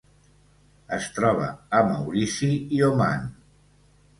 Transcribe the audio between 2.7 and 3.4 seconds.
i Oman.